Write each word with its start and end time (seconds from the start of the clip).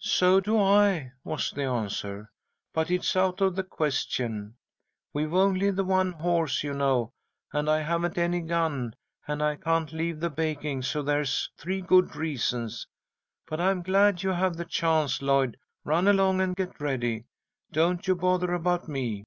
"So 0.00 0.40
do 0.40 0.58
I," 0.58 1.12
was 1.22 1.50
the 1.50 1.64
answer; 1.64 2.32
"but 2.72 2.90
it's 2.90 3.14
out 3.14 3.42
of 3.42 3.56
the 3.56 3.62
question. 3.62 4.56
We've 5.12 5.34
only 5.34 5.70
the 5.70 5.84
one 5.84 6.12
horse, 6.12 6.64
you 6.64 6.72
know, 6.72 7.12
and 7.52 7.68
I 7.68 7.80
haven't 7.82 8.16
any 8.16 8.40
gun, 8.40 8.94
and 9.28 9.42
I 9.42 9.56
can't 9.56 9.92
leave 9.92 10.18
the 10.20 10.30
baking, 10.30 10.80
so 10.80 11.02
there's 11.02 11.50
three 11.58 11.82
good 11.82 12.16
reasons. 12.16 12.86
But 13.46 13.60
I'm 13.60 13.82
glad 13.82 14.22
you 14.22 14.30
have 14.30 14.56
the 14.56 14.64
chance, 14.64 15.20
Lloyd. 15.20 15.58
Run 15.84 16.08
along 16.08 16.40
and 16.40 16.56
get 16.56 16.80
ready. 16.80 17.26
Don't 17.70 18.08
you 18.08 18.14
bother 18.14 18.54
about 18.54 18.88
me." 18.88 19.24